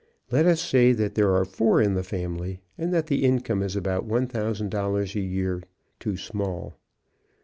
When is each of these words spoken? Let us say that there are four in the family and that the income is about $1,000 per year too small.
Let 0.31 0.47
us 0.47 0.59
say 0.59 0.93
that 0.93 1.13
there 1.13 1.31
are 1.35 1.45
four 1.45 1.79
in 1.79 1.93
the 1.93 2.01
family 2.03 2.61
and 2.75 2.91
that 2.91 3.05
the 3.05 3.23
income 3.23 3.61
is 3.61 3.75
about 3.75 4.07
$1,000 4.07 5.13
per 5.13 5.19
year 5.19 5.61
too 5.99 6.17
small. 6.17 6.73